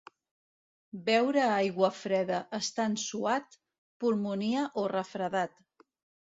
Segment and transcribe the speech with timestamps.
[1.09, 3.59] Beure aigua freda estant suat,
[4.05, 5.63] pulmonia o refredat.